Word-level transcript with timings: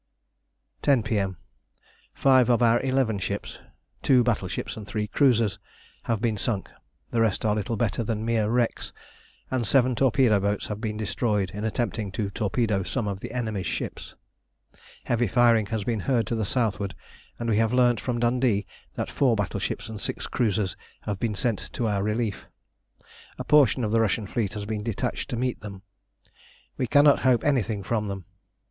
10 0.81 1.03
P.M. 1.03 1.37
Five 2.15 2.49
of 2.49 2.63
our 2.63 2.81
eleven 2.81 3.19
ships 3.19 3.59
two 4.01 4.23
battleships 4.23 4.75
and 4.75 4.87
three 4.87 5.05
cruisers 5.05 5.59
have 6.05 6.19
been 6.19 6.37
sunk; 6.39 6.71
the 7.11 7.21
rest 7.21 7.45
are 7.45 7.53
little 7.53 7.75
better 7.77 8.03
than 8.03 8.25
mere 8.25 8.49
wrecks, 8.49 8.93
and 9.51 9.67
seven 9.67 9.93
torpedo 9.93 10.39
boats 10.39 10.69
have 10.69 10.81
been 10.81 10.97
destroyed 10.97 11.51
in 11.51 11.63
attempting 11.63 12.11
to 12.13 12.31
torpedo 12.31 12.81
some 12.81 13.07
of 13.07 13.19
the 13.19 13.31
enemy's 13.31 13.67
ships. 13.67 14.15
Heavy 15.03 15.27
firing 15.27 15.67
has 15.67 15.83
been 15.83 15.99
heard 15.99 16.25
to 16.25 16.35
the 16.35 16.45
southward, 16.45 16.95
and 17.37 17.47
we 17.47 17.57
have 17.57 17.71
learnt 17.71 17.99
from 18.01 18.19
Dundee 18.19 18.65
that 18.95 19.07
four 19.11 19.35
battleships 19.35 19.87
and 19.87 20.01
six 20.01 20.25
cruisers 20.25 20.75
have 21.01 21.19
been 21.19 21.35
sent 21.35 21.71
to 21.73 21.85
our 21.87 22.01
relief. 22.01 22.47
A 23.37 23.43
portion 23.43 23.83
of 23.83 23.91
the 23.91 24.01
Russian 24.01 24.25
fleet 24.25 24.55
has 24.55 24.65
been 24.65 24.81
detached 24.81 25.29
to 25.29 25.37
meet 25.37 25.61
them. 25.61 25.83
We 26.75 26.87
cannot 26.87 27.19
hope 27.19 27.43
anything 27.43 27.83
from 27.83 28.07
them. 28.07 28.25